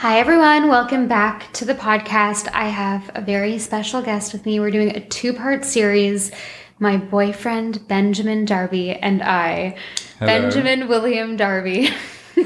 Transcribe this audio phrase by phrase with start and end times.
[0.00, 0.68] Hi, everyone.
[0.68, 2.48] Welcome back to the podcast.
[2.54, 4.58] I have a very special guest with me.
[4.58, 6.32] We're doing a two part series.
[6.78, 9.76] My boyfriend, Benjamin Darby, and I.
[10.18, 10.26] Hello.
[10.26, 11.90] Benjamin William Darby.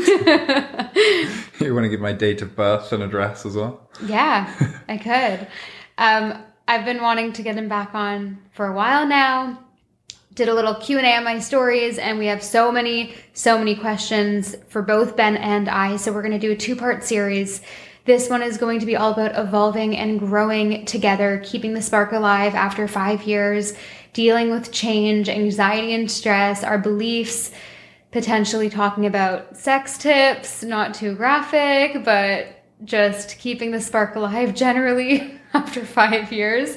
[1.61, 3.89] You want to give my date of birth and address as well?
[4.05, 4.53] yeah,
[4.89, 5.47] I could.
[5.97, 9.64] Um, I've been wanting to get him back on for a while now.
[10.35, 14.57] Did a little Q&A on my stories and we have so many so many questions
[14.69, 15.95] for both Ben and I.
[15.97, 17.61] So we're going to do a two-part series.
[18.05, 22.11] This one is going to be all about evolving and growing together, keeping the spark
[22.11, 23.75] alive after 5 years,
[24.13, 27.53] dealing with change, anxiety and stress, our beliefs,
[28.11, 35.41] potentially talking about sex tips, not too graphic, but just keeping the spark alive generally
[35.55, 36.77] after 5 years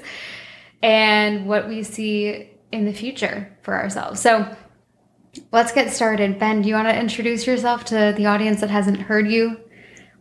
[0.84, 4.20] and what we see in the future for ourselves.
[4.20, 4.56] So
[5.52, 6.40] let's get started.
[6.40, 9.60] Ben, do you want to introduce yourself to the audience that hasn't heard you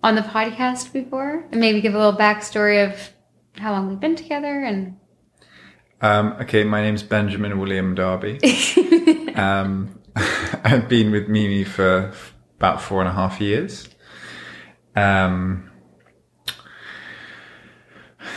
[0.02, 1.46] on the podcast before?
[1.50, 3.10] And maybe give a little backstory of
[3.56, 4.96] how long we've been together and
[6.00, 8.38] Um, okay, my name's Benjamin William Darby.
[9.34, 9.98] um,
[10.64, 12.12] I've been with Mimi for
[12.58, 13.88] about four and a half years.
[14.94, 15.70] Um,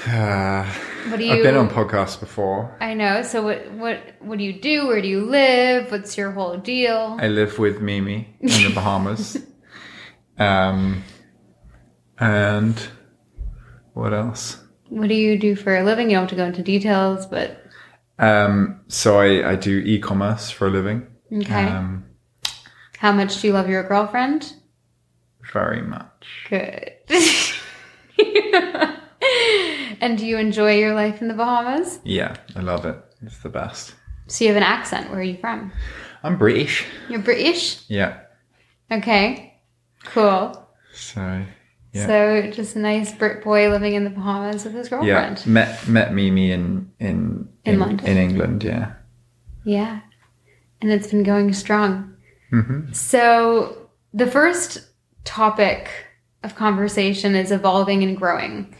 [0.07, 0.73] uh,
[1.07, 2.77] what do you I've been on podcasts before.
[2.81, 3.21] I know.
[3.23, 4.87] So what what what do you do?
[4.87, 5.91] Where do you live?
[5.91, 7.17] What's your whole deal?
[7.19, 9.37] I live with Mimi in the Bahamas.
[10.37, 11.03] um,
[12.19, 12.79] and
[13.93, 14.61] what else?
[14.89, 16.09] What do you do for a living?
[16.09, 17.63] You don't have to go into details, but
[18.17, 21.07] Um, so I, I do e-commerce for a living.
[21.31, 21.65] okay.
[21.65, 22.05] Um,
[22.97, 24.53] How much do you love your girlfriend?
[25.53, 26.45] very much.
[26.49, 26.91] Good.
[30.01, 31.99] and do you enjoy your life in the Bahamas?
[32.03, 32.97] Yeah, I love it.
[33.21, 33.95] It's the best.
[34.27, 35.09] So you have an accent.
[35.09, 35.71] Where are you from?
[36.23, 36.85] I'm British.
[37.09, 37.83] You're British?
[37.89, 38.19] Yeah.
[38.91, 39.59] Okay.
[40.05, 40.67] Cool.
[40.93, 41.43] So
[41.93, 42.05] yeah.
[42.07, 45.39] So just a nice Brit boy living in the Bahamas with his girlfriend.
[45.45, 45.51] yeah.
[45.51, 48.05] Met met Mimi in in In London.
[48.07, 48.63] in England.
[48.63, 48.93] Yeah.
[49.65, 50.01] Yeah.
[50.81, 52.15] And it's been going strong.
[52.51, 54.87] hmm So the first
[55.25, 55.89] topic
[56.43, 58.73] of conversation is evolving and growing,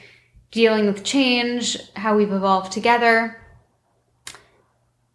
[0.52, 3.40] dealing with change, how we've evolved together.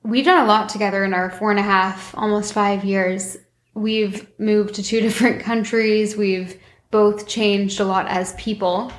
[0.02, 3.36] We've done a lot together in our four and a half, almost five years.
[3.74, 6.16] We've moved to two different countries.
[6.16, 6.58] We've
[6.90, 8.92] both changed a lot as people.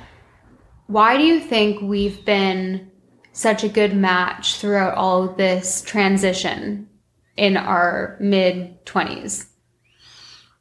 [0.86, 2.90] Why do you think we've been
[3.32, 6.88] such a good match throughout all of this transition
[7.36, 9.46] in our mid 20s?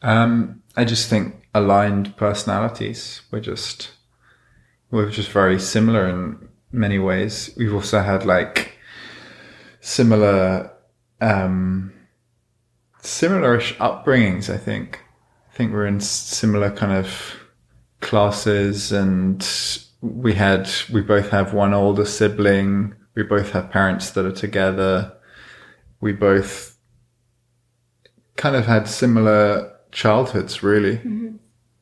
[0.01, 3.21] Um, I just think aligned personalities.
[3.31, 3.91] We're just
[4.95, 7.53] we're just very similar in many ways.
[7.57, 8.77] We've also had like
[9.81, 10.71] similar
[11.19, 11.91] um
[13.01, 15.01] similar-ish upbringings, I think.
[15.51, 17.35] I think we're in similar kind of
[17.99, 19.45] classes and
[19.99, 22.95] we had we both have one older sibling.
[23.15, 25.11] We both have parents that are together.
[25.99, 26.77] We both
[28.37, 31.01] kind of had similar childhoods really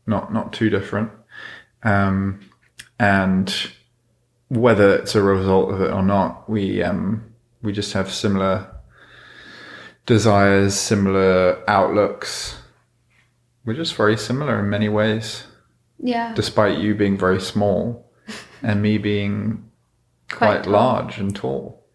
[0.06, 1.10] not not too different
[1.82, 2.40] um
[3.04, 3.72] and
[4.50, 7.24] whether it's a result of it or not we um
[7.62, 8.54] we just have similar
[10.06, 12.58] desires similar outlooks
[13.66, 15.46] we're just very similar in many ways
[16.00, 16.34] Yeah.
[16.36, 18.12] despite you being very small
[18.64, 19.70] and me being
[20.32, 20.74] quite, tall.
[20.74, 21.86] large and tall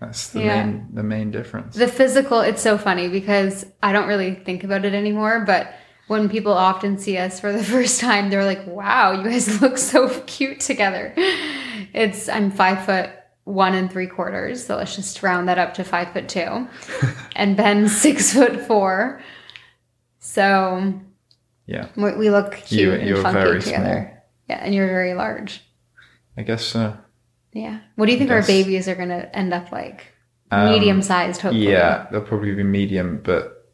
[0.00, 0.64] that's the Yeah.
[0.64, 4.84] main the main difference The physical, it's so funny because I don't really think about
[4.84, 5.72] it anymore, but
[6.12, 9.78] when people often see us for the first time, they're like, wow, you guys look
[9.78, 11.12] so cute together.
[11.92, 13.10] It's, I'm five foot
[13.44, 16.68] one and three quarters, so let's just round that up to five foot two.
[17.36, 19.20] and Ben's six foot four.
[20.20, 20.94] So
[21.66, 24.22] yeah we, we look cute You- and you're funky very together.
[24.48, 25.62] Yeah, and you're very large.
[26.36, 26.96] i guess so
[27.52, 27.80] Yeah.
[27.96, 30.08] What do you think our babies are going to end up like?
[30.50, 31.70] Um, Medium sized, hopefully.
[31.70, 33.70] Yeah, they'll probably be medium, but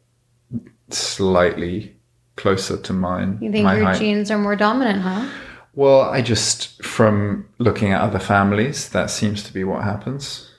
[0.89, 1.98] slightly
[2.39, 3.37] closer to mine.
[3.41, 3.99] You think your height.
[3.99, 5.29] genes are more dominant, huh?
[5.75, 10.49] Well, I just from looking at other families, that seems to be what happens.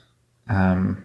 [0.47, 1.03] Um,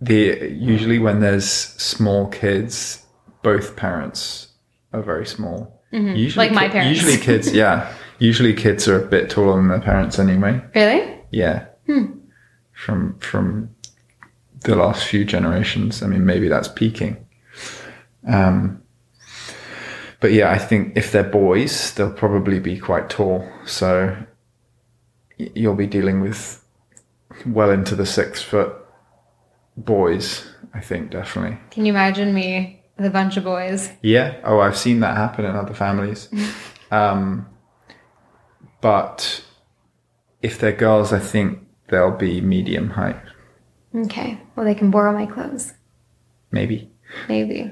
[0.00, 3.04] the usually when there's small kids,
[3.42, 4.48] both parents
[4.92, 5.80] are very small.
[5.92, 6.38] Usually, Mm-hmm.
[6.38, 6.90] Like my parents.
[7.02, 7.92] Usually, kids, yeah.
[8.18, 10.60] Usually, kids are a bit taller than their parents anyway.
[10.74, 11.20] Really?
[11.30, 11.66] Yeah.
[12.72, 13.70] From from
[14.62, 16.02] the last few generations.
[16.02, 17.16] I mean, maybe that's peaking.
[18.26, 18.82] Um,
[20.24, 23.46] but yeah, I think if they're boys, they'll probably be quite tall.
[23.66, 24.16] So
[25.36, 26.64] you'll be dealing with
[27.44, 28.74] well into the six foot
[29.76, 30.50] boys.
[30.72, 31.58] I think definitely.
[31.70, 33.90] Can you imagine me with a bunch of boys?
[34.00, 34.40] Yeah.
[34.44, 36.30] Oh, I've seen that happen in other families.
[36.90, 37.46] um,
[38.80, 39.44] but
[40.40, 43.20] if they're girls, I think they'll be medium height,
[43.94, 44.40] Okay.
[44.56, 45.74] Well, they can borrow my clothes.
[46.50, 46.90] maybe.
[47.28, 47.70] Maybe.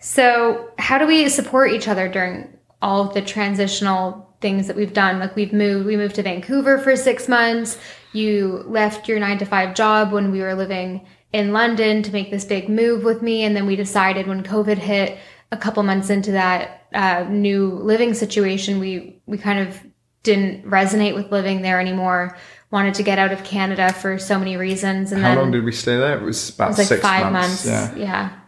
[0.00, 4.92] So, how do we support each other during all of the transitional things that we've
[4.92, 5.18] done?
[5.18, 7.78] Like we've moved, we moved to Vancouver for six months.
[8.12, 12.30] You left your nine to five job when we were living in London to make
[12.30, 15.18] this big move with me, and then we decided when COVID hit,
[15.52, 19.78] a couple months into that uh, new living situation, we we kind of
[20.22, 22.36] didn't resonate with living there anymore.
[22.70, 25.64] Wanted to get out of Canada for so many reasons, and How then long did
[25.64, 26.18] we stay there?
[26.18, 27.66] It was about it was like six five months.
[27.66, 27.96] months.
[27.96, 28.02] Yeah.
[28.02, 28.38] yeah.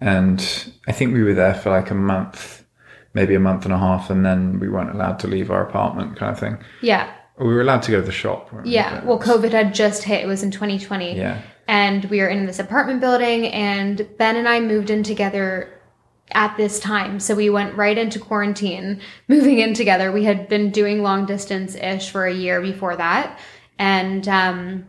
[0.00, 2.64] And I think we were there for like a month,
[3.12, 6.16] maybe a month and a half, and then we weren't allowed to leave our apartment
[6.16, 6.58] kind of thing.
[6.80, 7.12] Yeah.
[7.38, 8.52] We were allowed to go to the shop.
[8.52, 8.72] weren't we?
[8.72, 9.04] Yeah.
[9.04, 10.22] Well, COVID had just hit.
[10.22, 11.16] It was in 2020.
[11.16, 11.40] Yeah.
[11.68, 15.80] And we were in this apartment building, and Ben and I moved in together
[16.32, 17.20] at this time.
[17.20, 20.12] So we went right into quarantine, moving in together.
[20.12, 23.38] We had been doing long distance ish for a year before that.
[23.78, 24.86] And, um,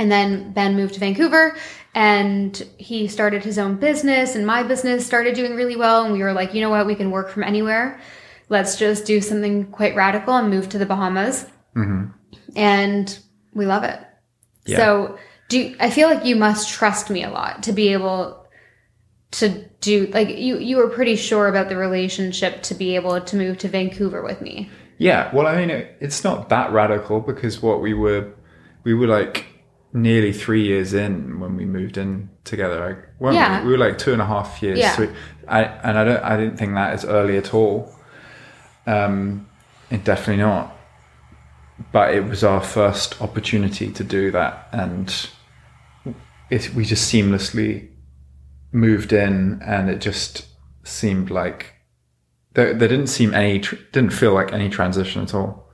[0.00, 1.54] and then Ben moved to Vancouver
[1.94, 6.04] and he started his own business and my business started doing really well.
[6.04, 6.86] And we were like, you know what?
[6.86, 8.00] We can work from anywhere.
[8.48, 11.44] Let's just do something quite radical and move to the Bahamas.
[11.76, 12.12] Mm-hmm.
[12.56, 13.18] And
[13.52, 14.00] we love it.
[14.64, 14.78] Yeah.
[14.78, 15.18] So
[15.50, 18.46] do I feel like you must trust me a lot to be able
[19.32, 23.36] to do like you you were pretty sure about the relationship to be able to
[23.36, 24.70] move to Vancouver with me.
[24.96, 28.34] Yeah, well, I mean, it, it's not that radical because what we were,
[28.84, 29.46] we were like
[29.92, 32.78] nearly three years in when we moved in together.
[32.80, 33.60] Like, weren't Yeah.
[33.60, 33.66] we?
[33.66, 34.78] we were like two and a half years.
[34.78, 34.94] Yeah.
[34.94, 35.08] Three,
[35.48, 37.92] I, and I don't, I didn't think that is early at all.
[38.86, 39.48] Um,
[39.90, 40.76] it definitely not.
[41.92, 45.28] But it was our first opportunity to do that, and
[46.50, 47.88] it, we just seamlessly
[48.70, 50.46] moved in, and it just
[50.84, 51.74] seemed like
[52.52, 55.66] there, there didn't seem any tr- didn't feel like any transition at all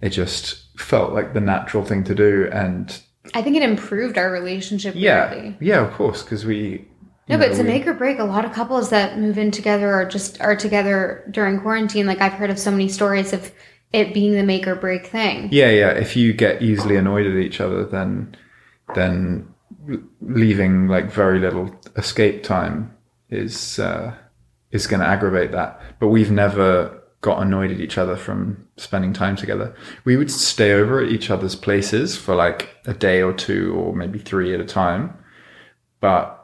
[0.00, 3.02] it just felt like the natural thing to do and
[3.34, 5.56] I think it improved our relationship yeah weirdly.
[5.60, 6.86] yeah of course because we
[7.28, 9.50] No, you but it's we- make or break, a lot of couples that move in
[9.50, 13.52] together or just are together during quarantine, like I've heard of so many stories of
[13.92, 15.48] it being the make or break thing.
[15.52, 18.34] yeah yeah if you get easily annoyed at each other then
[18.94, 19.46] then
[20.20, 22.94] leaving like very little escape time
[23.30, 24.14] is uh
[24.70, 29.12] is going to aggravate that but we've never got annoyed at each other from spending
[29.12, 29.74] time together.
[30.04, 33.94] We would stay over at each other's places for like a day or two or
[33.94, 35.16] maybe three at a time.
[36.00, 36.38] But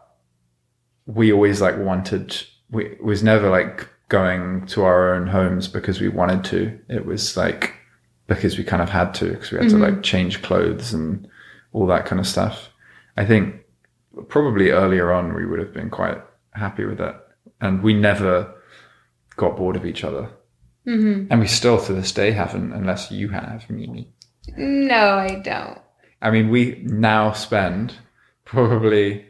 [1.07, 6.09] we always like wanted we was never like going to our own homes because we
[6.09, 6.79] wanted to.
[6.89, 7.75] It was like
[8.27, 9.95] because we kind of had to because we had to mm-hmm.
[9.95, 11.27] like change clothes and
[11.73, 12.71] all that kind of stuff.
[13.17, 13.57] I think
[14.29, 16.21] probably earlier on we would have been quite
[16.53, 17.17] happy with it
[17.61, 18.55] and we never
[19.37, 20.29] got bored of each other
[20.89, 21.31] mm-hmm.
[21.31, 24.11] and we still to this day haven't unless you have mimi
[24.57, 25.79] No, I don't.
[26.21, 27.95] I mean, we now spend
[28.45, 29.27] probably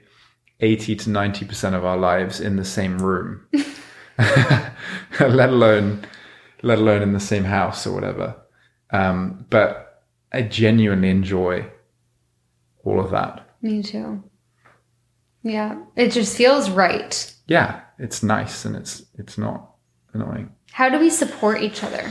[0.61, 3.47] 80 to 90% of our lives in the same room,
[4.19, 6.07] let alone,
[6.63, 8.37] let alone in the same house or whatever.
[8.91, 11.71] Um, but I genuinely enjoy
[12.85, 13.47] all of that.
[13.61, 14.23] Me too.
[15.43, 15.83] Yeah.
[15.97, 17.35] It just feels right.
[17.47, 19.75] Yeah, it's nice and it's, it's not
[20.13, 20.53] annoying.
[20.73, 22.11] How do we support each other?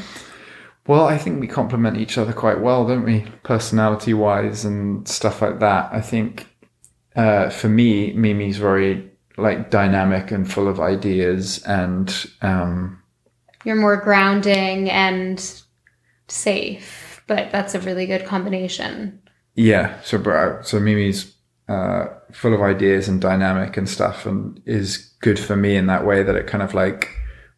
[0.87, 3.25] Well, I think we complement each other quite well, don't we?
[3.43, 5.89] Personality wise and stuff like that.
[5.91, 6.47] I think
[7.15, 13.01] uh, for me, Mimi's very like dynamic and full of ideas, and um,
[13.65, 15.39] You're more grounding and
[16.27, 19.21] safe, but that's a really good combination.
[19.55, 19.99] yeah.
[20.01, 21.33] So, bro, so Mimi's
[21.69, 26.05] uh, full of ideas and dynamic and stuff, and is good for me in that
[26.05, 27.09] way that it kind of like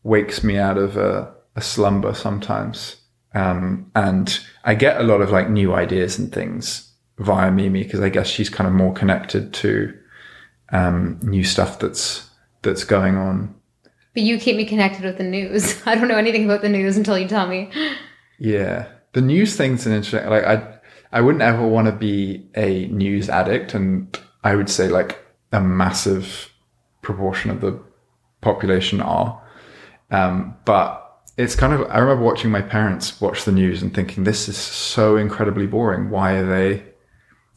[0.03, 2.97] wakes me out of a, a slumber sometimes.
[3.33, 7.99] Um, and I get a lot of like new ideas and things via Mimi because
[7.99, 9.93] I guess she's kind of more connected to
[10.71, 12.29] um, new stuff that's
[12.61, 13.55] that's going on.
[14.13, 15.81] But you keep me connected with the news.
[15.85, 17.71] I don't know anything about the news until you tell me.
[18.39, 20.29] Yeah, the news thing's an interesting.
[20.29, 20.79] Like I,
[21.11, 25.61] I wouldn't ever want to be a news addict, and I would say like a
[25.61, 26.51] massive
[27.01, 27.79] proportion of the
[28.41, 29.41] population are.
[30.11, 31.05] Um, but
[31.37, 34.57] it's kind of I remember watching my parents watch the news and thinking this is
[34.57, 36.09] so incredibly boring.
[36.09, 36.83] Why are they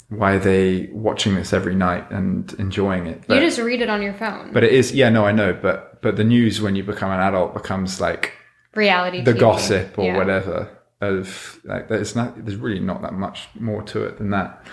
[0.08, 3.24] why are they watching this every night and enjoying it?
[3.28, 4.52] you just read it on your phone.
[4.52, 7.20] but it is yeah, no, I know, but but the news when you become an
[7.20, 8.34] adult becomes like
[8.74, 9.40] Reality the TV.
[9.40, 10.16] gossip or Yeah.
[10.16, 10.68] whatever
[11.00, 14.64] of like there's not there's really not that much more to it than that.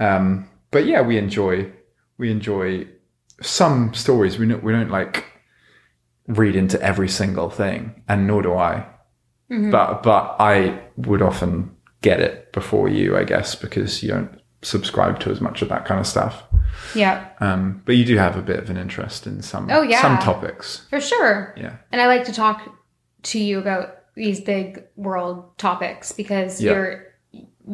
[0.00, 1.70] Um, but yeah, we enjoy
[2.18, 2.86] we enjoy
[3.40, 4.38] some stories.
[4.38, 5.24] We don't we don't like
[6.28, 8.86] read into every single thing, and nor do I.
[9.48, 15.20] But but I would often get it before you, I guess, because you don't subscribe
[15.20, 16.42] to as much of that kind of stuff.
[16.94, 20.00] Yeah, Um, but you do have a bit of an interest in some Oh, yeah.
[20.00, 20.86] some topics.
[20.88, 21.54] for sure.
[21.58, 21.76] Yeah.
[21.92, 22.62] And I like to talk
[23.24, 26.72] to you about these big world topics because Yeah.
[26.72, 27.04] you're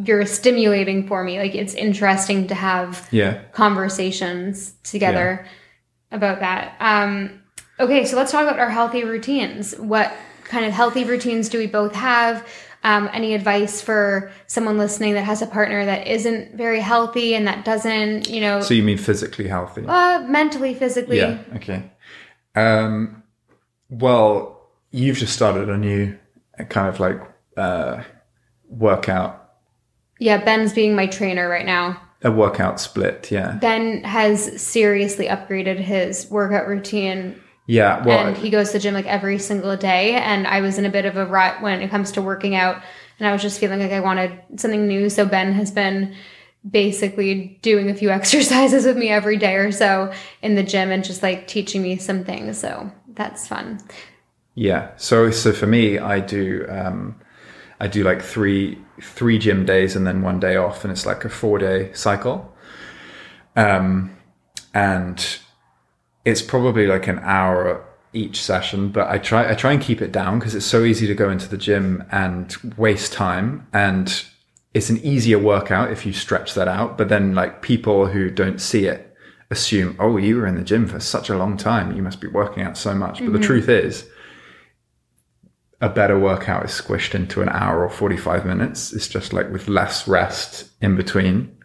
[0.05, 1.39] you're stimulating for me.
[1.39, 3.39] Like it's interesting to have Yeah.
[3.53, 5.47] conversations together
[6.13, 6.75] about that.
[6.81, 7.41] Um,
[7.81, 9.75] okay, so let's talk about our healthy routines.
[9.79, 10.13] What
[10.45, 12.47] kind of healthy routines do we both have?
[12.85, 17.45] Um, any advice for someone listening that has a partner that isn't very healthy and
[17.49, 19.85] that doesn't, you know, So you mean physically healthy?
[19.87, 21.17] uh, mentally, physically?
[21.19, 21.39] Yeah.
[21.57, 21.91] Okay.
[22.55, 23.25] Um,
[23.91, 24.61] well,
[24.93, 26.17] you've just started a new
[26.69, 27.21] kind of like
[27.57, 28.05] uh,
[28.69, 29.55] workout,
[30.21, 32.01] Yeah, Ben's being my trainer right now.
[32.23, 33.31] a workout split.
[33.33, 33.53] Yeah.
[33.61, 38.03] Ben has seriously upgraded his workout routine Yeah.
[38.03, 40.15] Well, and he goes to the gym like every single day.
[40.15, 42.83] And I was in a bit of a rut when it comes to working out,
[43.19, 45.11] and I was just feeling like I wanted something new.
[45.11, 46.17] So Ben has been
[46.69, 51.05] basically doing a few exercises with me every day or so in the gym and
[51.05, 52.59] just like teaching me some things.
[52.59, 53.81] So that's fun.
[54.55, 54.91] Yeah.
[54.97, 57.21] So so for me, I do um,
[57.79, 61.23] I do like three three gym days and then one day off, and it's like
[61.27, 62.51] a four day cycle.
[63.57, 64.17] Um,
[64.73, 65.39] and
[66.29, 70.13] it's probably like an hour each session, but I try I try and keep it
[70.13, 74.25] down because it's so easy to go into the gym and waste time and
[74.75, 76.99] it's an easier workout if you stretch that out.
[76.99, 79.17] But then like people who don't see it
[79.51, 81.97] assume, oh, you were in the gym for such a long time.
[81.97, 83.21] You must be working out so much.
[83.21, 84.07] But the truth is,
[85.81, 88.93] a better workout is squished into an hour or 45 minutes.
[88.93, 91.57] It's just like with less rest in between.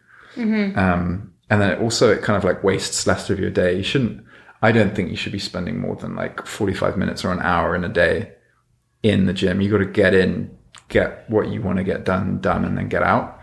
[0.77, 3.75] Um, and then it also, it kind of like wastes less of your day.
[3.77, 4.23] You shouldn't,
[4.63, 7.75] I don't think you should be spending more than like 45 minutes or an hour
[7.75, 8.31] in a day
[9.03, 9.59] in the gym.
[9.59, 12.87] You got to get in, get what you want to get done, done, and then
[12.87, 13.41] get out.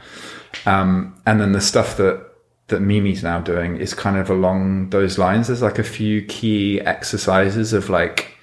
[0.65, 2.27] Um, and then the stuff that,
[2.69, 5.49] that Mimi's now doing is kind of along those lines.
[5.49, 8.39] There's like a few key exercises of like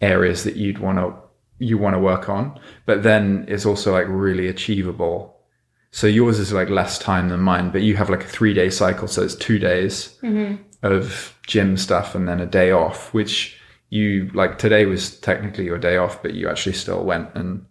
[0.00, 1.12] areas that you'd want to,
[1.58, 5.36] you want to work on, but then it's also like really achievable.
[5.90, 8.70] So yours is like less time than mine, but you have like a three day
[8.70, 9.08] cycle.
[9.08, 10.16] So it's two days
[10.82, 13.56] of gym stuff and then a day off, which
[13.90, 17.64] you like today was technically your day off, but you actually still went and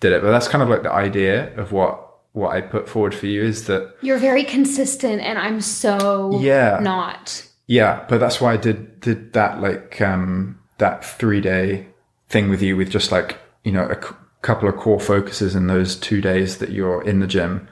[0.00, 0.22] did it.
[0.22, 3.42] But that's kind of like the idea of what, what I put forward for you
[3.42, 6.78] is that You're very consistent, and I'm so Yeah.
[6.82, 7.46] not.
[7.66, 11.88] Yeah, but that's why I did did that like um that three day
[12.28, 15.66] thing with you with just like you know a c- couple of core focuses in
[15.66, 17.66] those two days that you're in the gym,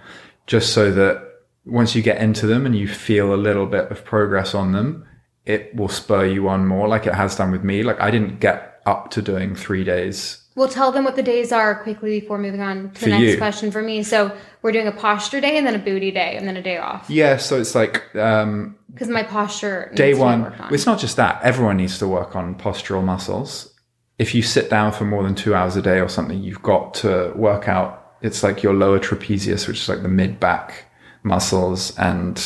[0.49, 1.24] just so that
[1.67, 5.07] once you get into them and you feel a little bit of progress on them,
[5.47, 7.83] it will spur you on more, like it has done with me.
[7.83, 10.41] Like I didn't get up to doing three days.
[10.57, 13.39] We'll tell them what the days are quickly before moving on to the next you.
[13.39, 14.05] question for me.
[14.05, 16.79] So we're doing a posture day and then a booty day and then a day
[16.79, 20.73] off Yeah, so it's like um because my posture day one on.
[20.73, 23.75] it's not just that everyone needs to work on postural muscles
[24.21, 26.95] if you sit down for more than two hours a day or something you've got
[26.95, 30.85] to work out it's like your lower trapezius which is like the mid back
[31.25, 32.37] muscles and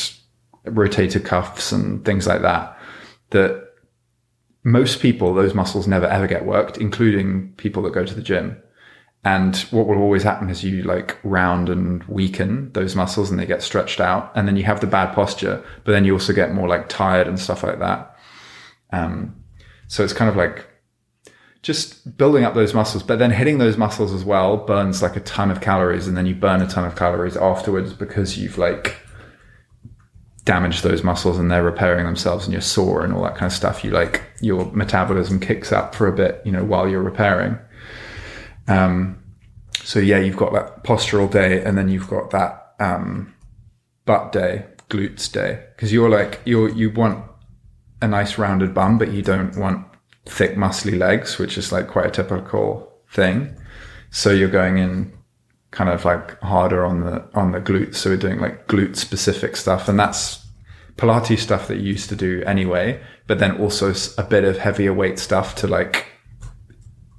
[0.64, 2.78] rotator cuffs and things like that
[3.30, 3.64] that
[4.64, 8.60] most people those muscles never ever get worked including people that go to the gym
[9.24, 13.46] and what will always happen is you like round and weaken those muscles and they
[13.46, 14.30] get stretched out.
[14.34, 17.26] And then you have the bad posture, but then you also get more like tired
[17.26, 18.16] and stuff like that.
[18.92, 19.34] Um,
[19.88, 20.66] so it's kind of like
[21.62, 25.20] just building up those muscles, but then hitting those muscles as well burns like a
[25.20, 26.06] ton of calories.
[26.06, 28.96] And then you burn a ton of calories afterwards because you've like
[30.44, 33.52] damaged those muscles and they're repairing themselves and you're sore and all that kind of
[33.52, 33.84] stuff.
[33.84, 37.58] You like your metabolism kicks up for a bit, you know, while you're repairing.
[38.68, 39.22] Um,
[39.82, 43.34] so yeah, you've got that postural day, and then you've got that um,
[44.04, 47.24] butt day, glutes day, because you're like you you want
[48.02, 49.86] a nice rounded bum, but you don't want
[50.28, 53.56] thick muscly legs, which is like quite a typical thing.
[54.10, 55.12] So you're going in
[55.70, 57.96] kind of like harder on the on the glutes.
[57.96, 60.46] So we're doing like glute specific stuff, and that's
[60.96, 64.92] Pilates stuff that you used to do anyway, but then also a bit of heavier
[64.92, 66.06] weight stuff to like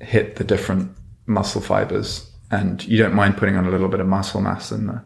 [0.02, 0.92] hit the different
[1.26, 4.88] muscle fibers, and you don't mind putting on a little bit of muscle mass in
[4.88, 5.04] the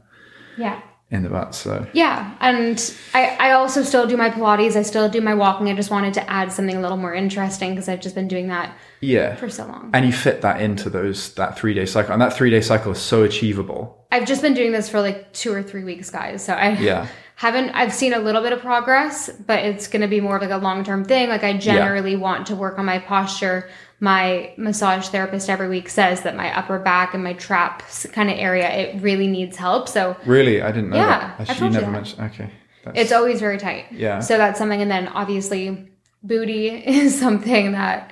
[0.57, 0.81] Yeah.
[1.13, 1.53] In the butt.
[1.53, 4.75] So Yeah, and I, I also still do my Pilates.
[4.75, 5.69] I still do my walking.
[5.69, 8.47] I just wanted to add something a little more interesting because I've just been doing
[8.47, 9.91] that yeah, for so long.
[9.93, 12.91] and you fit that into those that three day cycle, and that three day cycle
[12.91, 14.05] is so achievable.
[14.11, 16.43] I've just been doing this for like two or three weeks, guys.
[16.43, 17.07] So I Yeah.
[17.35, 17.69] haven't.
[17.71, 20.51] I've seen a little bit of progress, but it's going to be more of like
[20.51, 21.29] a long term thing.
[21.29, 23.69] Like I generally want to work on my posture.
[23.99, 28.37] My massage therapist every week says that my upper back and my traps kind of
[28.37, 29.87] area it really needs help.
[29.87, 31.49] So Really, I didn't know Yeah, that.
[31.49, 31.91] I told you you never that.
[31.91, 32.31] mentioned.
[32.33, 32.49] Okay,
[32.83, 33.85] that's, it's always very tight.
[33.91, 34.19] Yeah.
[34.19, 35.89] So that's something, and then obviously
[36.21, 38.11] booty is something that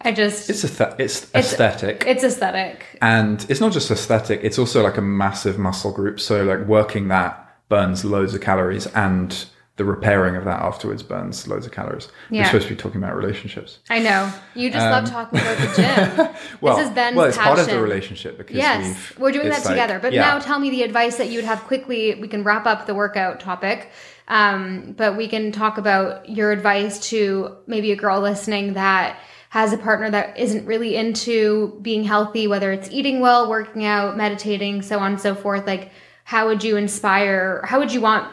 [0.00, 2.04] I just it's a it's aesthetic.
[2.06, 2.84] it's aesthetic.
[3.02, 6.20] And it's not just aesthetic, it's also like a massive muscle group.
[6.20, 9.46] So like working that burns loads of calories and
[9.76, 12.08] the repairing of that afterwards burns loads of calories.
[12.30, 13.78] We're supposed to be talking about relationships.
[13.88, 15.82] I know you just love talking about the
[16.16, 16.20] gym.
[16.26, 19.30] Um, Well, this is Ben's well, it's part of the relationship because Yes, we've we're
[19.30, 20.00] doing that it's like- together.
[20.00, 20.22] But yeah.
[20.22, 22.16] now tell me the advice that you would have quickly.
[22.16, 23.92] We can wrap up the workout topic,
[24.26, 29.20] um, but we can talk about your advice to maybe a girl listening that
[29.50, 34.16] has a partner that isn't really into being healthy, whether it's eating well, working out,
[34.16, 35.66] meditating, so on and so forth.
[35.68, 35.92] Like,
[36.28, 37.62] how would you inspire?
[37.64, 38.30] How would you want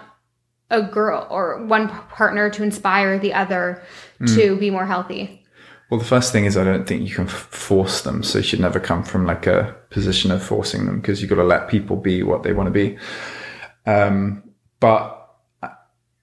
[0.69, 3.81] a girl or one partner to inspire the other
[4.19, 4.25] Hmm.
[4.35, 5.45] to be more healthy?
[5.89, 8.21] Well, the first thing is I don't think you can force them.
[8.21, 11.37] So you should never come from like a position of forcing them because you've got
[11.37, 12.97] to let people be what they want to be.
[13.85, 14.43] Um,
[14.81, 15.29] but
[15.63, 15.69] uh,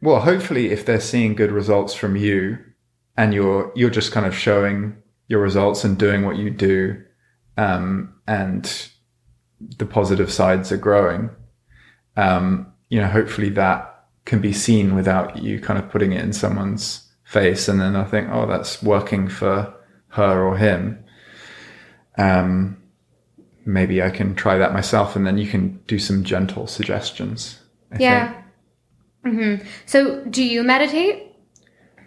[0.03, 2.59] well, hopefully, if they're seeing good results from you,
[3.17, 4.95] and you're you're just kind of showing
[5.29, 7.03] your results and doing what you do,
[7.57, 8.91] um, and
[9.79, 11.31] the positive sides are growing,
[12.17, 13.89] um, you know, hopefully that
[14.25, 18.05] can be seen without you kind of putting it in someone's face, and then I
[18.05, 19.73] think, oh, that's working for
[20.09, 21.03] her or him.
[22.19, 22.77] Um,
[23.65, 27.59] maybe I can try that myself, and then you can do some gentle suggestions.
[27.91, 28.33] I Yeah.
[29.25, 29.37] think.
[29.37, 29.55] hmm
[29.87, 31.29] So, do you meditate?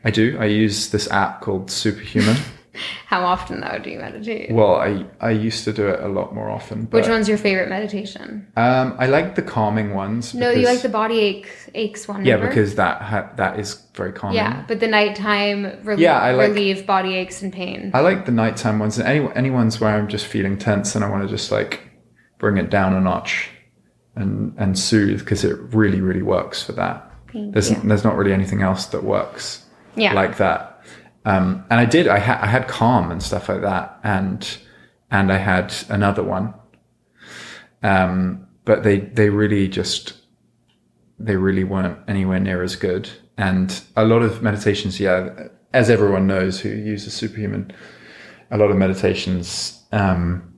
[0.03, 0.37] I do.
[0.39, 2.37] I use this app called Superhuman.
[3.07, 4.51] How often though do you meditate?
[4.51, 6.85] well, I I used to do it a lot more often.
[6.85, 8.47] But, Which one's your favorite meditation?
[8.57, 10.33] Um, I like the calming ones.
[10.33, 12.25] No, you like the body ache aches one.
[12.25, 12.47] yeah remember?
[12.55, 14.37] because that ha- that is very calming.
[14.37, 17.91] yeah, but the nighttime relieve, Yeah, I like- relieve body aches and pain.
[17.93, 18.97] I like the nighttime ones.
[18.97, 21.81] and Any any ones where I'm just feeling tense and I want to just like
[22.37, 23.49] bring it down a notch
[24.15, 27.11] and and soothe because it really really works for that.
[27.31, 27.77] Thank There's you.
[27.83, 30.13] there's not really anything else that works Yeah.
[30.13, 30.74] like that.
[31.25, 32.07] Um, and I did.
[32.07, 34.57] I had I had calm and stuff like that, and
[35.11, 36.53] and I had another one.
[37.83, 40.13] Um, but they they really just
[41.19, 43.09] they really weren't anywhere near as good.
[43.37, 47.71] And a lot of meditations, yeah, as everyone knows who uses superhuman,
[48.51, 50.53] a lot of meditations um,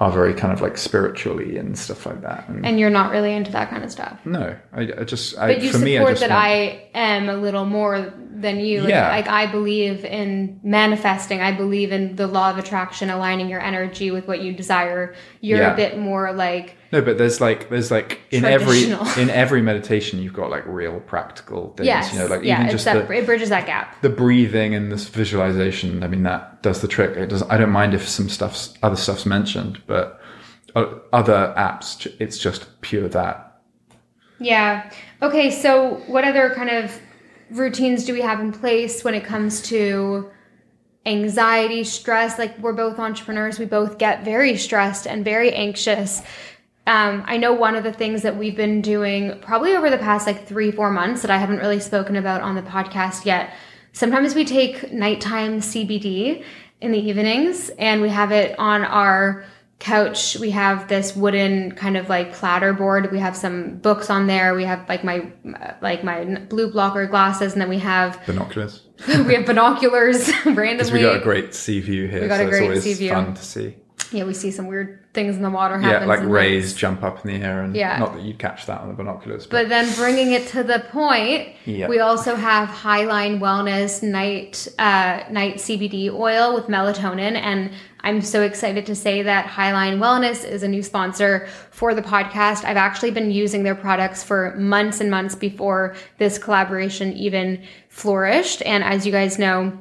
[0.00, 2.48] are very kind of like spiritually and stuff like that.
[2.48, 4.18] And, and you're not really into that kind of stuff.
[4.24, 7.28] no, I, I just I, But you for support me, I that want- I am
[7.28, 8.80] a little more than you.
[8.80, 9.08] Like, Yeah.
[9.08, 11.40] like I believe in manifesting.
[11.40, 15.14] I believe in the law of attraction, aligning your energy with what you desire.
[15.40, 15.72] You're Yeah.
[15.72, 18.82] a bit more like No, but there's like there's like in every
[19.22, 21.86] in every meditation you've got like real practical things.
[21.86, 24.00] yes, You know, like yeah, even just that, the, it bridges that gap.
[24.02, 26.02] the breathing and this visualization.
[26.02, 27.16] I mean, that does the trick.
[27.16, 27.42] It does.
[27.44, 30.20] I don't mind if some stuff's other stuff's mentioned, but
[30.74, 33.48] uh, other apps, it's just pure that.
[34.38, 34.90] Yeah.
[35.20, 36.98] Okay, so what other kind of
[37.52, 40.30] routines do we have in place when it comes to
[41.06, 42.38] anxiety, stress?
[42.38, 46.22] Like we're both entrepreneurs, we both get very stressed and very anxious.
[46.86, 50.26] Um, I know one of the things that we've been doing probably over the past
[50.26, 53.54] like three, four months that I haven't really spoken about on the podcast yet.
[53.92, 56.44] Sometimes we take nighttime CBD
[56.80, 59.44] in the evenings and we have it on our
[59.82, 64.28] couch we have this wooden kind of like platter board we have some books on
[64.28, 65.26] there we have like my
[65.80, 68.82] like my blue blocker glasses and then we have Binoculars.
[69.08, 72.44] we have binoculars Because randomly we got a great sea view here, We got so
[72.44, 73.10] a it's great always sea view.
[73.10, 73.74] fun to see.
[74.12, 76.26] yeah we see some weird things in the water Yeah, like sometimes.
[76.26, 77.98] rays jump up in the air, and Yeah.
[77.98, 80.78] not that you'd catch that on the binoculars, but, But then bringing it to the
[80.90, 81.86] point, Yeah.
[81.88, 88.42] we also have Highline Wellness Night uh, Night CBD oil with melatonin, and I'm so
[88.42, 92.64] excited to say that Highline Wellness is a new sponsor for the podcast.
[92.64, 98.62] I've actually been using their products for months and months before this collaboration even flourished,
[98.62, 99.78] and as you guys know,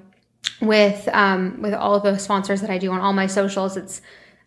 [0.61, 4.01] with um, with all of the sponsors that I do on all my socials, it's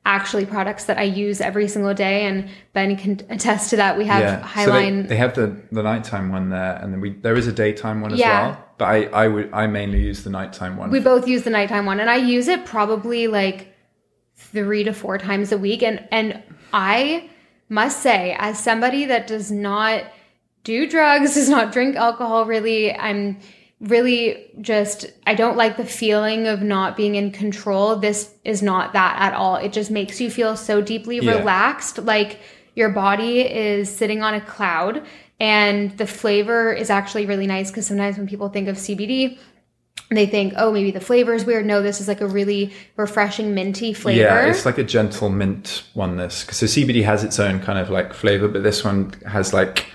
[0.06, 3.96] actually products that I use every single day, and Ben can attest to that.
[3.98, 4.64] We have yeah.
[4.64, 5.08] So they, Highline.
[5.08, 8.12] they have the the nighttime one there, and then we there is a daytime one
[8.12, 8.48] as Yeah.
[8.48, 8.63] well.
[8.78, 10.90] But I I would I mainly use the nighttime one.
[10.90, 13.74] we both use the nighttime one, and I use it probably like
[14.36, 15.82] three to four times a week.
[15.82, 17.30] And and I
[17.68, 20.04] must say, as somebody that does not
[20.64, 23.38] do drugs, does not drink alcohol really, I'm
[23.80, 27.96] really just I don't like the feeling of not being in control.
[27.96, 29.56] This is not that at all.
[29.56, 31.38] It just makes you feel so deeply Yeah.
[31.38, 32.40] relaxed, like
[32.74, 35.04] your body is sitting on a cloud
[35.40, 39.38] and the flavor is actually really nice because sometimes when people think of CBD
[40.10, 41.64] they think, oh, maybe the flavor is weird.
[41.64, 44.20] No, this is like a really refreshing minty flavor.
[44.20, 46.16] Yeah, it's like a gentle mint one.
[46.16, 49.54] This because so CBD has its own kind of like flavor, but this one has
[49.54, 49.86] like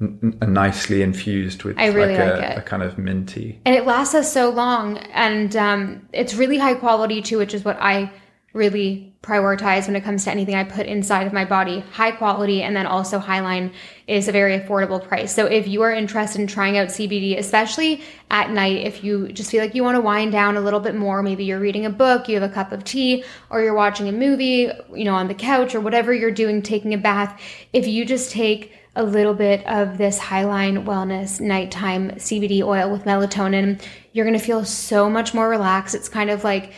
[0.00, 2.58] n- a nicely infused with I really like, like a, it.
[2.58, 3.60] a kind of minty.
[3.64, 7.64] and it lasts us so long and um, it's really high quality too which is
[7.64, 8.10] what i
[8.52, 12.62] really prioritize when it comes to anything i put inside of my body high quality
[12.62, 13.72] and then also highline
[14.06, 18.02] is a very affordable price so if you are interested in trying out cbd especially
[18.30, 20.94] at night if you just feel like you want to wind down a little bit
[20.94, 24.08] more maybe you're reading a book you have a cup of tea or you're watching
[24.08, 27.40] a movie you know on the couch or whatever you're doing taking a bath
[27.72, 33.04] if you just take a little bit of this Highline Wellness nighttime CBD oil with
[33.04, 33.80] melatonin,
[34.12, 35.94] you're going to feel so much more relaxed.
[35.94, 36.72] It's kind of like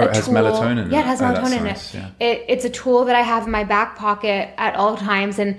[0.00, 1.02] Oh, it has melatonin Yeah, it.
[1.02, 1.90] it has Oh, melatonin in it.
[1.94, 2.10] yeah.
[2.20, 2.44] it.
[2.48, 5.38] It's a tool that I have in my back pocket at all times.
[5.38, 5.58] And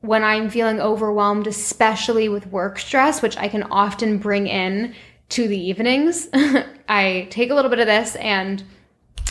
[0.00, 4.94] when I'm feeling overwhelmed, especially with work stress, which I can often bring in
[5.30, 6.28] to the evenings,
[6.88, 8.62] I take a little bit of this and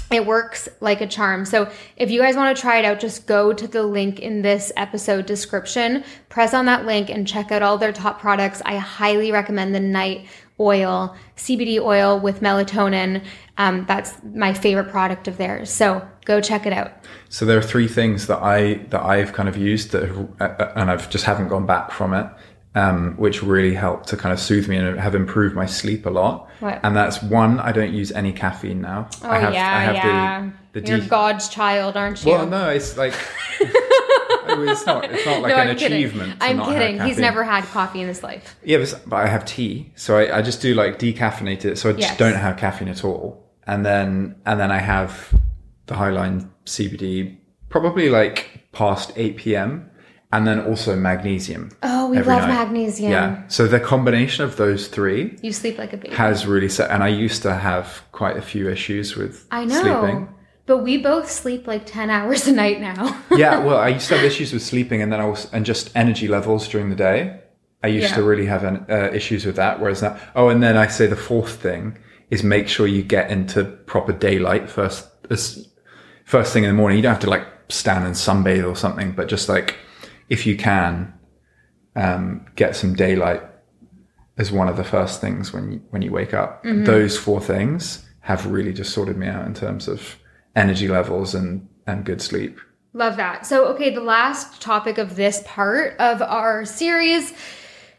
[0.10, 1.44] it works like a charm.
[1.44, 4.42] So if you guys want to try it out, just go to the link in
[4.42, 8.62] this episode description, press on that link and check out all their top products.
[8.66, 10.28] I highly recommend the night
[10.60, 13.24] oil, CBD oil with melatonin.
[13.58, 15.70] Um, that's my favorite product of theirs.
[15.70, 16.92] So go check it out.
[17.30, 21.10] So there are three things that I that I've kind of used that, and I've
[21.10, 22.28] just haven't gone back from it,
[22.76, 26.10] um, which really helped to kind of soothe me and have improved my sleep a
[26.10, 26.50] lot.
[26.60, 26.80] What?
[26.84, 29.10] And that's one, I don't use any caffeine now.
[29.24, 30.50] Oh I have, yeah, I have yeah.
[30.74, 32.32] the the You're de- God's child, aren't you?
[32.32, 33.14] Well, no, it's like
[34.64, 35.06] it's not.
[35.12, 35.98] It's not like No, an I'm kidding.
[36.04, 36.40] achievement.
[36.40, 37.00] to I'm kidding.
[37.02, 38.56] He's never had coffee in his life.
[38.64, 41.90] Yeah, but, but I have tea, so I, I just do like decaffeinate it, so
[41.90, 42.18] I just Yes.
[42.18, 43.44] don't have caffeine at all.
[43.66, 45.34] And then and then I have
[45.88, 47.38] the Highline CBD
[47.70, 49.90] probably like past eight p.m.
[50.32, 51.72] and then also magnesium.
[51.84, 52.48] Oh, we love night.
[52.48, 53.12] magnesium.
[53.12, 56.16] Yeah, so the combination of those three You sleep like a baby.
[56.16, 56.92] has really set.
[56.92, 59.82] And I used to have quite a few issues with I know.
[59.82, 60.30] sleeping.
[60.68, 63.20] But we both sleep like 10 hours a night now.
[63.32, 65.90] yeah, well, I used to have issues with sleeping, and then I was and just
[65.96, 67.40] energy levels during the day.
[67.84, 68.16] I used Yeah.
[68.18, 69.80] to really have an, uh, issues with that.
[69.80, 71.98] Whereas now, oh, and then I say the fourth thing
[72.30, 75.08] is make sure you get into proper daylight first.
[75.30, 75.70] As,
[76.26, 79.14] first thing in the morning, you don't have to like stand and sunbathe or something,
[79.14, 79.78] but just like
[80.28, 81.14] if you can,
[81.96, 83.42] um, get some daylight
[84.38, 86.64] as one of the first things when you, when you wake up.
[86.66, 86.84] Mm-hmm.
[86.84, 90.18] Those four things have really just sorted me out in terms of
[90.58, 92.60] energy levels and and good sleep.
[92.94, 93.46] Love that.
[93.46, 97.32] So, okay, the last topic of this part of our series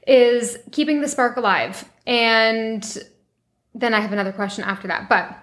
[0.07, 1.88] is keeping the spark alive.
[2.07, 2.99] And
[3.75, 5.09] then I have another question after that.
[5.09, 5.38] But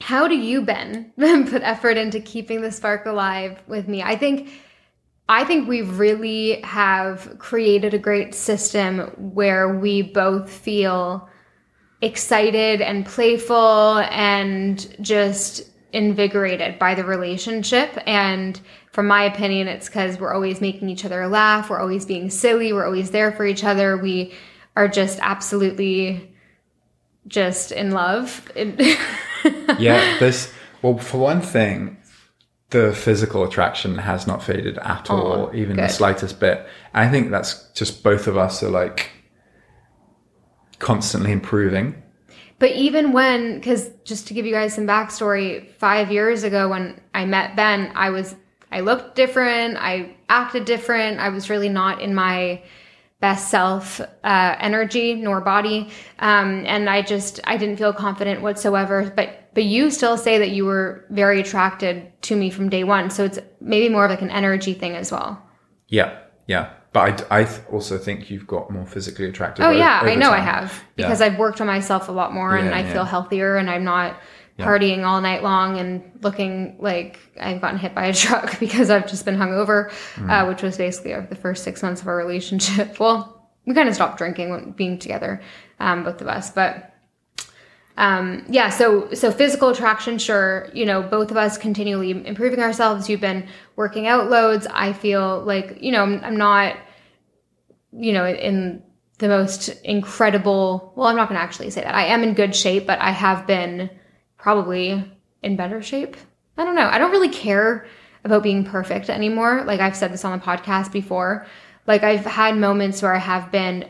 [0.00, 4.02] how do you, Ben, put effort into keeping the spark alive with me?
[4.02, 4.50] I think
[5.28, 11.28] I think we really have created a great system where we both feel
[12.02, 17.96] excited and playful and just invigorated by the relationship.
[18.06, 18.60] And
[18.92, 22.72] from my opinion, it's because we're always making each other laugh, we're always being silly,
[22.72, 23.96] we're always there for each other.
[23.96, 24.34] We
[24.76, 26.34] are just absolutely
[27.26, 28.50] just in love.
[28.56, 30.52] yeah, this,
[30.82, 31.98] well, for one thing,
[32.70, 36.66] the physical attraction has not faded at oh, all, even the slightest bit.
[36.94, 39.10] I think that's just both of us are like
[40.78, 42.01] constantly improving.
[42.62, 47.00] But even when, because just to give you guys some backstory, five years ago when
[47.12, 48.36] I met Ben, I was,
[48.70, 52.62] I looked different, I acted different, I was really not in my
[53.18, 59.12] best self uh, energy nor body, um, and I just, I didn't feel confident whatsoever.
[59.16, 63.10] But but you still say that you were very attracted to me from day one,
[63.10, 65.44] so it's maybe more of like an energy thing as well.
[65.88, 66.74] Yeah, yeah.
[66.92, 69.64] But I, I also think you've got more physically attractive.
[69.64, 71.26] Oh o- yeah, I over know I have because Yeah.
[71.26, 72.92] I've worked on myself a lot more and Yeah, I yeah.
[72.92, 74.16] feel healthier and I'm not
[74.58, 79.08] partying all night long and looking like I've gotten hit by a truck because I've
[79.08, 80.30] just been hungover, Mm.
[80.30, 82.96] uh, which was basically the first six months of our relationship.
[83.00, 85.40] Well, we kind of stopped drinking when being together,
[85.80, 86.91] um, both of us, but.
[87.96, 90.70] Um, yeah, so so physical attraction, sure.
[90.72, 93.08] You know, both of us continually improving ourselves.
[93.08, 94.66] You've been working out loads.
[94.70, 96.76] I feel like you know I'm, I'm not
[97.94, 98.82] you know, in
[99.18, 100.94] the most incredible.
[100.96, 101.94] Well, I'm not going to actually say that.
[101.94, 103.90] I am in good shape, but I have been
[104.38, 105.04] probably
[105.42, 106.16] in better shape
[106.56, 106.88] I don't know.
[106.88, 107.86] I don't really care
[108.24, 109.64] about being perfect anymore.
[109.64, 111.46] Like I've said this on the podcast before.
[111.86, 113.88] Like I've had moments where I have been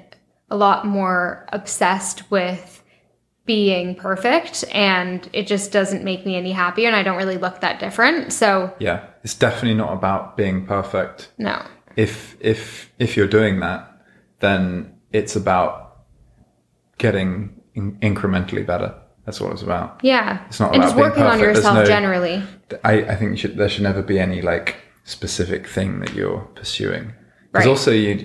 [0.50, 2.81] a lot more obsessed with
[3.44, 7.60] being perfect and it just doesn't make me any happier and I don't really look
[7.60, 8.32] that different.
[8.32, 11.30] So, Yeah, it's definitely not about being perfect.
[11.38, 11.62] no.
[11.94, 13.86] If if if you're doing that,
[14.40, 15.98] then it's about
[16.96, 18.94] getting in- incrementally better.
[19.26, 20.00] That's what it's about.
[20.02, 20.42] Yeah.
[20.46, 21.44] It's not and about just being working on perfect.
[21.44, 22.42] There's yourself no- generally.
[22.82, 26.40] I, I think you should, there should never be any like specific thing that you're
[26.54, 27.12] pursuing.
[27.52, 27.70] Because Right.
[27.70, 28.24] also you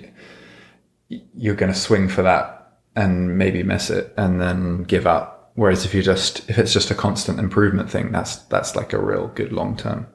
[1.10, 2.57] you're going to swing for that
[2.98, 5.52] and maybe miss it and then give up.
[5.54, 9.00] Whereas if you just if it's just a constant improvement thing, that's that's like a
[9.00, 10.08] real good long term.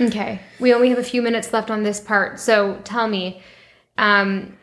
[0.00, 0.40] Okay.
[0.60, 2.38] We only have a few minutes left on this part.
[2.38, 3.42] So tell me,
[3.98, 4.56] um,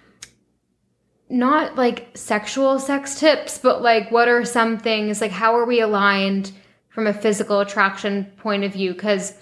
[1.30, 5.80] not like sexual sex tips, but like what are some things, like how are we
[5.80, 6.52] aligned
[6.90, 8.94] from a physical attraction point of view?
[8.94, 9.34] Because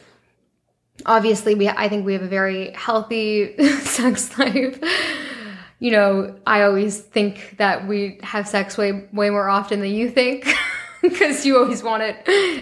[1.05, 4.79] obviously we I think we have a very healthy sex life.
[5.79, 10.09] You know, I always think that we have sex way way more often than you
[10.09, 10.47] think.
[11.01, 12.17] Because you always want it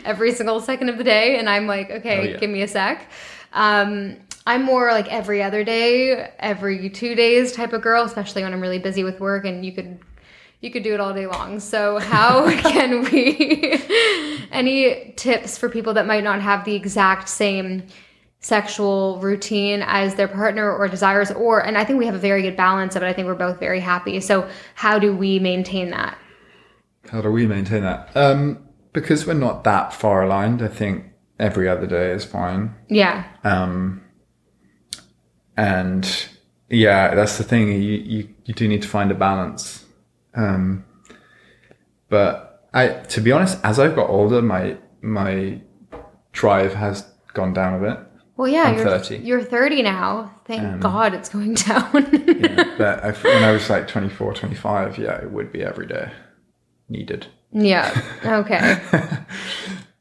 [0.06, 2.38] every single second of the day, and I'm like, okay, Oh, yeah.
[2.38, 3.10] give me a sec.
[3.52, 8.54] Um, I'm more like every other day, every two days type of girl, especially when
[8.54, 10.00] I'm really busy with work, and you could
[10.62, 11.60] you could do it all day long.
[11.60, 13.82] So how can we?
[14.52, 17.88] any tips for people that might not have the exact same
[18.48, 22.42] sexual routine as their partner or desires or and I think we have a very
[22.42, 23.06] good balance of it.
[23.06, 24.22] I think we're both very happy.
[24.22, 26.18] So how do we maintain that?
[27.12, 28.16] How do we maintain that?
[28.16, 31.06] Um, because we're not that far aligned, I think
[31.38, 32.74] every other day is fine.
[32.88, 33.26] Yeah.
[33.44, 34.02] Um,
[35.58, 36.28] and
[36.70, 37.68] yeah, that's the thing.
[37.68, 39.86] You, you, you do need to find a balance.
[40.36, 40.86] Um,
[42.08, 45.62] but I, to be honest, as I've got older, my, my
[46.32, 48.07] drive has gone down a bit.
[48.38, 49.18] Well, yeah, I'm you're 30.
[49.18, 50.32] you're 30 now.
[50.46, 51.92] Thank God it's going down.
[52.28, 56.12] Yeah, but I, when I was like 24, 25, yeah, it would be every day
[56.88, 57.28] needed.
[57.52, 57.90] yeah.
[58.26, 58.78] Okay.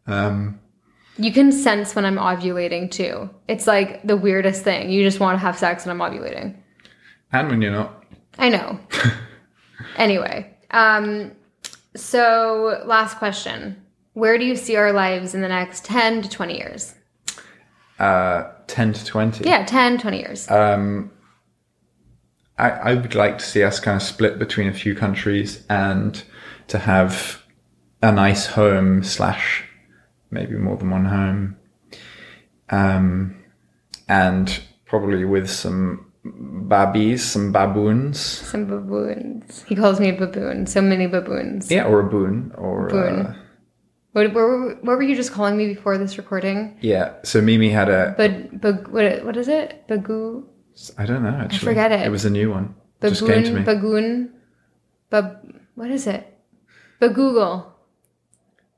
[0.07, 0.61] Um,
[1.17, 3.31] You can sense when I'm ovulating too.
[3.49, 4.91] It's like the weirdest thing.
[4.91, 6.57] You just want to have sex and I'm ovulating.
[7.33, 8.05] and when you're not,
[8.39, 8.79] I know.
[9.97, 11.33] anyway, um,
[11.97, 13.83] so last question.
[14.13, 16.95] Where do you see our lives in the next 10 to 20 years?
[17.99, 19.49] Uh, 10 to 20.
[19.49, 20.51] Yeah, 10, 20 years.
[20.51, 21.11] Um,
[22.59, 26.23] I, I would like to see us kind of split between a few countries and
[26.69, 27.43] to have
[28.03, 29.65] a nice home slash
[30.31, 31.57] maybe more than one home.
[32.71, 33.45] Um,
[34.09, 38.21] and probably with some babbies, some baboons.
[38.21, 39.65] Some baboons.
[39.69, 40.67] He calls me a baboon.
[40.67, 41.71] So many baboons.
[41.71, 43.37] Yeah, or a boon or Boon.
[44.17, 46.79] What, what, were- what were you just calling me before this recording?
[46.81, 47.17] yeah.
[47.23, 49.87] So Mimi had a But, bag, what, what is it?
[49.89, 50.43] Bagoo?
[50.97, 51.59] I don't know actually.
[51.59, 52.01] forget it.
[52.01, 52.75] It was a new one.
[53.03, 53.63] Just came to me.
[53.63, 54.31] Bagoon?
[55.11, 56.27] Bab, what is it?
[56.99, 57.67] Bagoogle.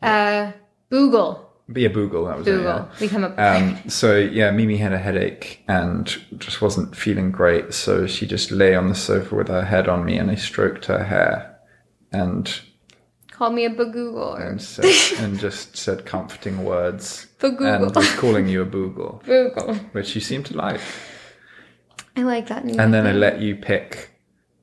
[0.03, 0.51] Uh,
[0.90, 1.44] Boogle.
[1.72, 2.27] Be a boogle.
[2.29, 2.51] That was it.
[2.51, 2.57] yeah.
[2.57, 2.88] Google.
[3.01, 3.38] We come up.
[3.38, 6.05] Um, so yeah, Mimi had a headache and
[6.38, 7.74] just wasn't feeling great.
[7.74, 10.87] So she just lay on the sofa with her head on me, and I stroked
[10.87, 11.59] her hair,
[12.11, 12.61] and
[13.38, 14.85] Call me a bagoogle and, said,
[15.22, 17.87] and just said comforting words, Bagoogle.
[17.87, 19.79] and was calling you a boogle, Boogle.
[19.94, 20.81] which you seemed to like.
[22.16, 22.64] I like that.
[22.64, 24.11] And then I let you pick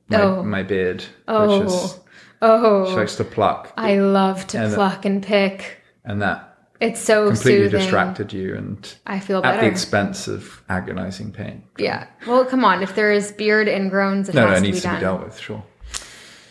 [0.08, 0.42] my, Oh.
[0.42, 1.98] my beard, oh, which is
[2.42, 5.78] oh, she likes to pluck, I love to And- pluck and pick.
[6.04, 7.80] and that It's so completely soothing.
[7.80, 11.62] distracted you, and I feel at the expense of agonizing pain.
[11.78, 12.08] yeah.
[12.26, 12.82] Well, come on.
[12.82, 14.96] If there is beard ingrowns, it No, no, it to needs be to done.
[14.96, 15.38] be dealt with.
[15.40, 15.64] Sure.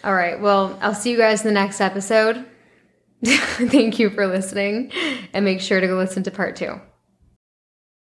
[0.06, 0.40] All right.
[0.40, 2.46] Well, I'll see you guys in the next episode.
[3.26, 4.92] Thank you for listening,
[5.34, 6.80] and make sure to go listen to part two.